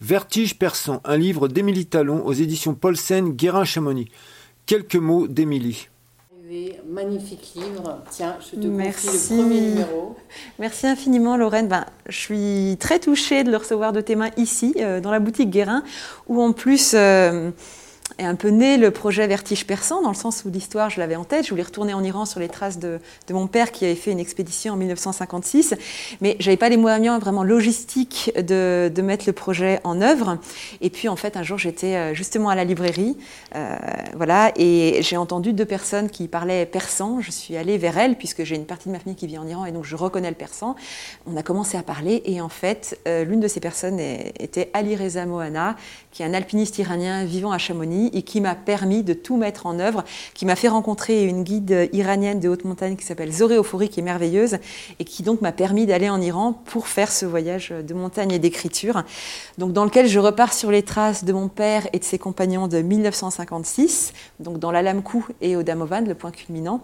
Vertige 0.00 0.58
persan, 0.58 1.00
un 1.04 1.16
livre 1.16 1.46
d'Émilie 1.48 1.86
Talon 1.86 2.24
aux 2.24 2.32
éditions 2.32 2.74
Paulsen, 2.74 3.32
Guérin-Chamonix. 3.32 4.08
Quelques 4.66 4.96
mots 4.96 5.28
d'Émilie. 5.28 5.88
Magnifique 6.88 7.52
livre. 7.54 8.02
Tiens, 8.10 8.36
je 8.40 8.58
te 8.58 8.66
Merci. 8.66 9.06
confie 9.06 9.36
le 9.36 9.42
premier 9.42 9.60
numéro. 9.60 10.16
Merci 10.58 10.86
infiniment, 10.88 11.36
Lorraine. 11.36 11.68
Ben, 11.68 11.86
je 12.08 12.16
suis 12.16 12.76
très 12.80 12.98
touchée 12.98 13.44
de 13.44 13.50
le 13.50 13.56
recevoir 13.56 13.92
de 13.92 14.00
tes 14.00 14.16
mains 14.16 14.30
ici, 14.36 14.74
euh, 14.78 15.00
dans 15.00 15.12
la 15.12 15.20
boutique 15.20 15.50
Guérin, 15.50 15.84
où 16.28 16.42
en 16.42 16.52
plus. 16.52 16.92
Euh, 16.94 17.50
est 18.20 18.24
un 18.24 18.34
peu 18.34 18.48
né 18.48 18.76
le 18.76 18.90
projet 18.90 19.26
Vertige 19.26 19.66
persan, 19.66 20.02
dans 20.02 20.10
le 20.10 20.14
sens 20.14 20.44
où 20.44 20.50
l'histoire, 20.50 20.90
je 20.90 21.00
l'avais 21.00 21.16
en 21.16 21.24
tête. 21.24 21.44
Je 21.44 21.50
voulais 21.50 21.62
retourner 21.62 21.94
en 21.94 22.04
Iran 22.04 22.26
sur 22.26 22.38
les 22.38 22.48
traces 22.48 22.78
de, 22.78 23.00
mon 23.30 23.46
père 23.46 23.72
qui 23.72 23.84
avait 23.84 23.94
fait 23.94 24.12
une 24.12 24.20
expédition 24.20 24.74
en 24.74 24.76
1956. 24.76 25.74
Mais 26.20 26.36
j'avais 26.38 26.56
pas 26.56 26.68
les 26.68 26.76
moyens 26.76 27.20
vraiment 27.20 27.42
logistiques 27.42 28.32
de, 28.36 28.90
de, 28.94 29.02
mettre 29.02 29.24
le 29.26 29.32
projet 29.32 29.80
en 29.84 30.00
œuvre. 30.00 30.38
Et 30.80 30.90
puis, 30.90 31.08
en 31.08 31.16
fait, 31.16 31.36
un 31.36 31.42
jour, 31.42 31.58
j'étais 31.58 31.96
euh, 31.96 32.14
justement 32.14 32.50
à 32.50 32.54
la 32.54 32.64
librairie. 32.64 33.16
Euh, 33.56 33.76
voilà, 34.14 34.52
et 34.56 35.00
j'ai 35.02 35.16
entendu 35.16 35.52
deux 35.52 35.64
personnes 35.64 36.10
qui 36.10 36.28
parlaient 36.28 36.66
persan. 36.66 37.20
Je 37.20 37.30
suis 37.30 37.56
allée 37.56 37.78
vers 37.78 37.96
elles, 37.98 38.16
puisque 38.16 38.44
j'ai 38.44 38.56
une 38.56 38.66
partie 38.66 38.88
de 38.88 38.92
ma 38.92 39.00
famille 39.00 39.16
qui 39.16 39.26
vit 39.26 39.38
en 39.38 39.46
Iran, 39.46 39.64
et 39.64 39.72
donc 39.72 39.84
je 39.84 39.96
reconnais 39.96 40.30
le 40.30 40.36
persan. 40.36 40.76
On 41.26 41.36
a 41.36 41.42
commencé 41.42 41.76
à 41.76 41.82
parler, 41.82 42.22
et 42.26 42.40
en 42.40 42.48
fait, 42.48 42.98
euh, 43.08 43.24
l'une 43.24 43.40
de 43.40 43.48
ces 43.48 43.60
personnes 43.60 43.98
était 43.98 44.70
Ali 44.74 44.96
Reza 44.96 45.24
Mohana, 45.24 45.76
qui 46.12 46.22
est 46.22 46.26
un 46.26 46.34
alpiniste 46.34 46.78
iranien 46.78 47.24
vivant 47.24 47.52
à 47.52 47.58
Chamonix 47.58 48.09
et 48.12 48.22
qui 48.22 48.40
m'a 48.40 48.54
permis 48.54 49.02
de 49.02 49.12
tout 49.12 49.36
mettre 49.36 49.66
en 49.66 49.78
œuvre, 49.78 50.04
qui 50.34 50.46
m'a 50.46 50.56
fait 50.56 50.68
rencontrer 50.68 51.24
une 51.24 51.42
guide 51.42 51.90
iranienne 51.92 52.40
de 52.40 52.48
haute 52.48 52.64
montagne 52.64 52.96
qui 52.96 53.04
s'appelle 53.04 53.32
Zoré 53.32 53.58
qui 53.88 54.00
est 54.00 54.02
merveilleuse, 54.02 54.58
et 54.98 55.04
qui 55.04 55.22
donc 55.22 55.40
m'a 55.40 55.52
permis 55.52 55.86
d'aller 55.86 56.08
en 56.08 56.20
Iran 56.20 56.52
pour 56.52 56.88
faire 56.88 57.10
ce 57.10 57.26
voyage 57.26 57.70
de 57.70 57.94
montagne 57.94 58.32
et 58.32 58.38
d'écriture, 58.38 59.02
donc 59.58 59.72
dans 59.72 59.84
lequel 59.84 60.06
je 60.06 60.18
repars 60.18 60.52
sur 60.52 60.70
les 60.70 60.82
traces 60.82 61.24
de 61.24 61.32
mon 61.32 61.48
père 61.48 61.86
et 61.92 61.98
de 61.98 62.04
ses 62.04 62.18
compagnons 62.18 62.68
de 62.68 62.80
1956, 62.80 64.12
donc 64.38 64.58
dans 64.58 64.70
l'Alamkou 64.70 65.26
et 65.40 65.56
au 65.56 65.62
Damovan, 65.62 66.06
le 66.06 66.14
point 66.14 66.30
culminant, 66.30 66.82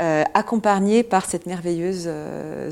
euh, 0.00 0.24
accompagné 0.34 1.02
par 1.02 1.26
cette 1.26 1.46
merveilleuse 1.46 2.04
euh, 2.06 2.70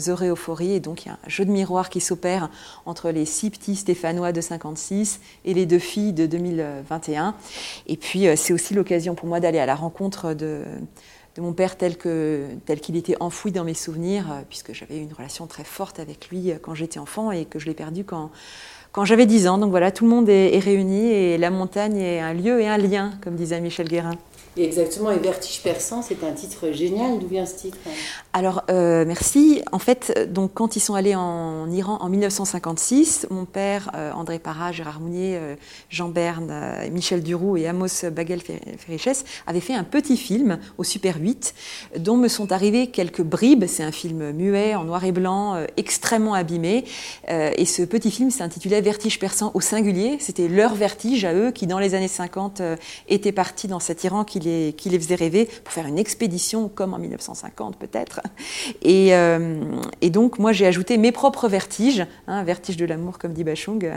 et 0.61 0.81
donc 0.81 1.05
il 1.05 1.09
y 1.09 1.11
a 1.11 1.15
un 1.15 1.29
jeu 1.29 1.45
de 1.45 1.51
miroir 1.51 1.91
qui 1.91 2.01
s'opère 2.01 2.49
entre 2.87 3.11
les 3.11 3.25
six 3.25 3.51
petits 3.51 3.77
Stéphanois 3.77 4.33
de 4.33 4.41
56 4.41 5.21
et 5.45 5.55
les 5.55 5.67
deux 5.67 5.79
filles 5.79 6.13
de 6.13 6.27
2021. 6.27 7.35
Et 7.87 7.97
puis, 7.97 8.29
euh, 8.29 8.37
c'est 8.37 8.53
aussi 8.53 8.75
l'occasion 8.75 9.15
pour 9.15 9.29
moi 9.29 9.41
d'aller 9.41 9.59
à 9.59 9.67
la 9.67 9.75
rencontre 9.75 10.35
de, 10.35 10.65
de 11.37 11.41
mon 11.41 11.53
père 11.53 11.77
tel 11.77 11.99
qu'il 11.99 12.59
tel 12.65 12.81
qu'il 12.81 12.97
était 12.97 13.17
enfoui 13.21 13.53
dans 13.53 13.65
mes 13.65 13.75
souvenirs, 13.75 14.31
euh, 14.31 14.43
puisque 14.49 14.73
j'avais 14.73 14.99
eu 14.99 15.03
une 15.03 15.13
relation 15.13 15.47
très 15.47 15.65
forte 15.65 15.99
avec 15.99 16.29
lui 16.29 16.51
euh, 16.51 16.57
quand 16.61 16.75
j'étais 16.75 16.99
enfant 16.99 17.31
et 17.31 17.45
que 17.45 17.59
je 17.59 17.67
l'ai 17.67 17.75
perdu 17.75 18.05
quand, 18.05 18.31
quand 18.93 19.05
j'avais 19.05 19.27
10 19.27 19.49
ans. 19.49 19.59
Donc 19.59 19.71
voilà, 19.71 19.91
tout 19.91 20.05
le 20.05 20.11
monde 20.11 20.29
est, 20.29 20.55
est, 20.55 20.61
réuni 20.61 21.09
et 21.09 21.39
la 21.39 21.51
montagne 21.51 21.97
est 21.99 22.21
un 22.21 22.33
lieu 22.33 22.61
et 22.61 22.69
un 22.69 22.79
lien, 22.79 23.13
comme 23.23 23.35
disait 23.35 23.61
Michel 23.61 23.89
Guérin. 23.89 24.17
Et 24.57 24.65
exactement, 24.65 25.11
et 25.11 25.19
Vertige 25.19 25.63
persan, 25.63 26.01
c'est 26.03 26.23
un 26.23 26.31
titre 26.31 26.71
génial. 26.71 27.19
D'où 27.19 27.27
vient 27.27 27.45
ce 27.45 27.57
titre? 27.57 27.79
Alors, 28.33 28.63
euh, 28.71 29.05
merci. 29.05 29.63
En 29.73 29.81
fait, 29.81 30.33
donc, 30.33 30.53
quand 30.55 30.77
ils 30.77 30.81
sont 30.81 30.95
allés 30.95 31.17
en 31.17 31.69
Iran 31.73 31.99
en 32.01 32.09
1956, 32.09 33.27
mon 33.31 33.47
père, 33.47 33.91
euh, 33.97 34.13
André 34.13 34.39
Parra, 34.39 34.71
Gérard 34.71 35.01
Mounier, 35.01 35.37
euh, 35.37 35.57
Jean 35.91 36.09
Berne, 36.09 36.53
Michel 36.93 37.25
Duroux 37.25 37.57
et 37.57 37.67
Amos 37.67 38.09
Bagel-Feriches 38.13 39.25
avaient 39.49 39.61
fait 39.61 39.75
un 39.75 39.83
petit 39.83 40.17
film 40.17 40.59
au 40.79 40.85
Super 40.85 41.17
8, 41.19 41.24
dont 41.99 42.17
me 42.17 42.29
sont 42.29 42.53
arrivées 42.53 42.89
quelques 42.89 43.23
bribes. 43.23 43.65
C'est 43.67 43.83
un 43.83 43.93
film 43.93 44.33
muet, 44.33 44.75
en 44.75 44.85
noir 44.85 45.05
et 45.05 45.13
blanc, 45.13 45.55
euh, 45.55 45.67
extrêmement 45.77 46.35
abîmé. 46.35 46.85
Euh, 47.31 47.51
et 47.57 47.67
ce 47.67 47.83
petit 47.83 48.11
film 48.11 48.31
s'intitulait 48.31 48.81
Vertige 48.81 49.19
persan 49.19 49.51
au 49.55 49.61
singulier. 49.61 50.17
C'était 50.21 50.49
leur 50.49 50.75
vertige 50.75 51.25
à 51.25 51.35
eux, 51.35 51.51
qui 51.51 51.67
dans 51.67 51.79
les 51.79 51.95
années 51.95 52.09
50 52.09 52.63
étaient 53.09 53.33
partis 53.33 53.69
dans 53.69 53.81
cet 53.81 54.05
Iran 54.05 54.25
qui 54.25 54.41
les, 54.41 54.75
qui 54.77 54.91
faisait 54.99 55.15
rêver 55.15 55.49
pour 55.65 55.73
faire 55.73 55.87
une 55.87 55.99
expédition 55.99 56.69
comme 56.69 56.95
en 56.95 56.99
1950 56.99 57.77
peut-être. 57.77 58.21
Et, 58.83 59.15
euh, 59.15 59.61
donc 60.11 60.39
moi 60.39 60.53
j'ai 60.53 60.67
ajouté 60.67 60.97
mes 60.97 61.11
propres 61.11 61.49
vertiges, 61.49 62.07
hein, 62.29 62.45
vertige 62.45 62.77
de 62.77 62.85
l'amour 62.85 63.19
comme 63.19 63.33
dit 63.33 63.43
Bachung, 63.43 63.91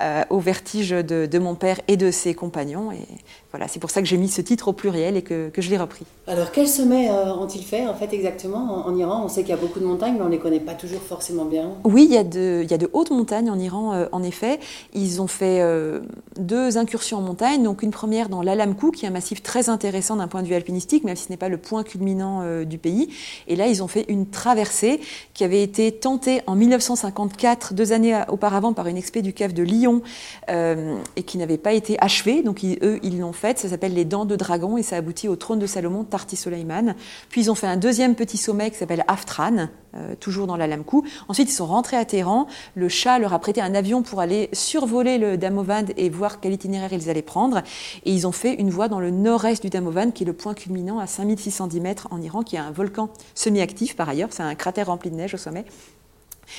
euh, 0.00 0.22
au 0.30 0.38
vertige 0.38 0.90
de, 0.90 1.38
mon 1.38 1.56
père 1.56 1.80
et 1.88 1.96
de 1.96 2.12
ses 2.12 2.34
compagnons. 2.34 2.92
Et 2.92 3.06
voilà, 3.50 3.66
c'est 3.66 3.80
pour 3.80 3.90
ça 3.90 4.00
que 4.00 4.06
j'ai 4.06 4.16
mis 4.16 4.28
ce 4.28 4.40
titre 4.40 4.68
au 4.68 4.72
pluriel 4.72 5.16
et 5.16 5.22
que, 5.22 5.48
que 5.48 5.60
je 5.60 5.70
l'ai 5.70 5.76
repris. 5.76 6.04
Alors 6.28 6.52
quels 6.52 6.68
sommets 6.74 7.10
euh, 7.10 7.32
ont-ils 7.34 7.62
fait 7.62 7.86
en 7.86 7.94
fait 7.94 8.12
exactement 8.12 8.86
en, 8.86 8.96
Iran? 8.96 9.22
On 9.24 9.28
sait 9.28 9.42
qu'il 9.42 9.50
y 9.50 9.58
a 9.58 9.60
beaucoup 9.60 9.80
de 9.80 9.84
montagnes, 9.84 10.14
mais 10.14 10.22
on 10.22 10.26
ne 10.26 10.32
les 10.32 10.38
connaît 10.38 10.60
pas 10.60 10.74
toujours 10.74 11.00
forcément 11.00 11.44
bien. 11.44 11.70
Oui, 11.84 12.06
il 12.08 12.12
y 12.12 12.18
a 12.18 12.24
de, 12.24 12.66
y 12.68 12.74
a 12.74 12.78
de 12.78 12.90
hautes 12.92 13.10
montagnes 13.10 13.50
en 13.50 13.58
Iran, 13.58 13.94
euh, 13.94 14.06
en 14.12 14.22
effet. 14.22 14.58
Ils 14.92 15.22
ont 15.22 15.26
fait 15.26 15.60
euh, 15.60 16.00
deux 16.38 16.78
incursions 16.78 17.18
en 17.18 17.22
montagne, 17.22 17.62
donc 17.62 17.82
une 17.82 17.90
première 17.90 18.28
dans 18.28 18.42
l'Alamkou, 18.42 18.90
qui 18.90 19.04
est 19.04 19.08
un 19.08 19.12
massif 19.12 19.42
très 19.42 19.68
intéressant 19.68 20.16
d'un 20.16 20.28
point 20.28 20.42
de 20.42 20.48
vue 20.48 20.54
alpinistique, 20.54 21.04
même 21.04 21.16
si 21.16 21.24
ce 21.24 21.30
n'est 21.30 21.36
pas 21.36 21.48
le 21.48 21.58
point 21.58 21.82
culminant 21.82 22.40
euh, 22.42 22.64
du 22.64 22.78
pays. 22.78 23.10
Et 23.48 23.56
là, 23.56 23.66
ils 23.66 23.82
ont 23.82 23.88
fait 23.88 24.04
une 24.08 24.26
traversée 24.26 25.00
qui 25.32 25.44
avait 25.44 25.62
été 25.62 25.92
tentée 25.92 26.40
en 26.46 26.54
1954, 26.54 27.74
deux 27.74 27.92
années 27.92 28.20
auparavant, 28.28 28.72
par 28.72 28.86
une 28.86 28.96
expé 28.96 29.22
du 29.22 29.32
CAF 29.32 29.54
de 29.54 29.62
Lyon, 29.62 30.02
euh, 30.48 30.96
et 31.16 31.22
qui 31.22 31.38
n'avait 31.38 31.58
pas 31.58 31.72
été 31.72 31.96
achevée. 32.00 32.42
Donc 32.42 32.62
ils, 32.62 32.78
eux, 32.82 32.98
ils 33.02 33.18
l'ont 33.18 33.32
faite. 33.32 33.58
Ça 33.58 33.68
s'appelle 33.68 33.94
les 33.94 34.04
Dents 34.04 34.24
de 34.24 34.36
Dragon, 34.36 34.76
et 34.76 34.82
ça 34.82 34.96
aboutit 34.96 35.28
au 35.28 35.36
trône 35.36 35.58
de 35.58 35.66
Salomon, 35.66 36.04
Tarti 36.04 36.36
Soleiman. 36.36 36.94
Puis 37.28 37.42
ils 37.42 37.50
ont 37.50 37.54
fait 37.54 37.66
un 37.66 37.76
deuxième 37.76 38.14
petit 38.14 38.36
sommet 38.36 38.70
qui 38.70 38.76
s'appelle 38.76 39.04
Aftran, 39.08 39.68
euh, 39.96 40.14
toujours 40.18 40.46
dans 40.46 40.56
l'Alamkou. 40.56 41.04
Ensuite, 41.28 41.50
ils 41.50 41.54
sont 41.54 41.66
rentrés 41.66 41.96
à 41.96 42.04
Téhéran. 42.04 42.46
Le 42.74 42.88
Shah 42.88 43.18
leur 43.18 43.32
a 43.32 43.38
prêté 43.38 43.60
un 43.60 43.74
avion 43.74 44.02
pour 44.02 44.20
aller 44.20 44.48
survoler 44.52 45.18
le 45.18 45.36
Damovad 45.36 45.92
et 45.96 46.10
voir 46.10 46.40
quel 46.40 46.52
itinéraire 46.52 46.92
ils 46.92 47.10
allaient 47.10 47.22
prendre. 47.22 47.62
Et 48.04 48.12
ils 48.12 48.26
ont 48.26 48.32
fait 48.32 48.54
une 48.54 48.70
voie 48.70 48.88
dans 48.88 49.00
le 49.00 49.10
nord-est 49.10 49.62
du 49.62 49.70
Damovad, 49.70 50.12
qui 50.12 50.24
est 50.24 50.26
le 50.26 50.32
point 50.32 50.54
culminant 50.54 50.98
à 50.98 51.06
5610 51.06 51.80
mètres 51.80 52.08
en 52.10 52.20
Iran, 52.20 52.42
qui 52.42 52.56
est 52.56 52.60
un 52.60 52.70
volcan 52.70 53.08
semi-actif 53.34 53.96
par 53.96 54.08
ailleurs. 54.08 54.28
C'est 54.32 54.42
un 54.42 54.54
cratère 54.54 54.86
rempli 54.86 55.10
de 55.10 55.16
neige 55.16 55.34
au 55.34 55.38
sommet. 55.38 55.64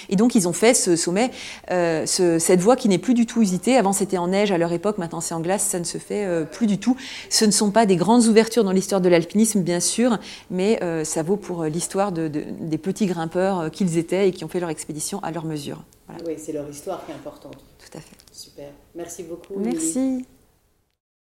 Et 0.10 0.16
donc 0.16 0.36
ils 0.36 0.48
ont 0.48 0.54
fait 0.54 0.74
ce 0.74 0.96
sommet, 0.96 1.32
euh, 1.72 2.06
ce, 2.06 2.40
cette 2.40 2.60
voie 2.60 2.76
qui 2.76 2.90
n'est 2.90 2.98
plus 2.98 3.14
du 3.14 3.26
tout 3.26 3.42
usitée. 3.42 3.78
Avant 3.78 3.94
c'était 3.94 4.18
en 4.18 4.28
neige 4.28 4.52
à 4.52 4.58
leur 4.58 4.72
époque, 4.72 4.98
maintenant 4.98 5.22
c'est 5.22 5.34
en 5.34 5.42
glace, 5.42 5.64
ça 5.64 5.80
ne 5.80 5.84
se 5.84 5.98
fait 5.98 6.26
euh, 6.26 6.44
plus 6.46 6.68
du 6.68 6.80
tout. 6.80 6.96
Ce 7.30 7.46
ne 7.46 7.52
sont 7.52 7.72
pas 7.72 7.86
des 7.86 7.96
grandes 7.96 8.26
ouvertures 8.26 8.64
dans 8.64 8.72
l'histoire 8.72 9.02
de 9.02 9.10
l'alpinisme 9.10 9.62
bien 9.62 9.80
sûr, 9.80 10.18
mais 10.50 10.80
euh, 10.84 11.04
ça 11.04 11.24
vaut 11.24 11.38
pour 11.38 11.64
l'histoire 11.66 12.12
de, 12.12 12.28
de, 12.28 12.44
des 12.60 12.78
petits 12.78 13.06
grimpeurs 13.06 13.72
qu'ils 13.72 13.98
étaient 13.98 14.30
et 14.30 14.32
qui 14.32 14.44
ont 14.44 14.50
fait 14.50 14.60
leur 14.60 14.70
expédition 14.70 15.20
à 15.24 15.32
leur 15.32 15.46
mesure. 15.46 15.84
Voilà. 16.08 16.24
Oui, 16.28 16.34
c'est 16.38 16.52
leur 16.52 16.70
histoire 16.70 17.06
qui 17.06 17.12
est 17.12 17.16
importante. 17.16 17.58
Tout 17.80 17.98
à 17.98 18.02
fait. 18.02 18.16
Super. 18.32 18.70
Merci 18.96 19.24
beaucoup. 19.24 19.54
Merci. 19.58 20.26